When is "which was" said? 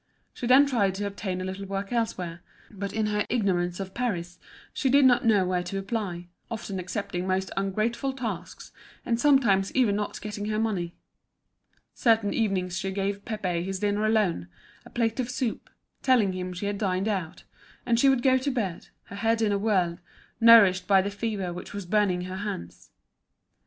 21.53-21.85